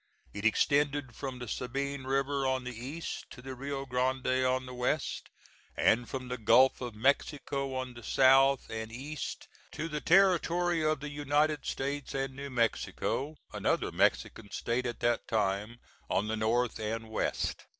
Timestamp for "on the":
2.47-2.75, 4.43-4.73, 7.75-8.01, 16.09-16.35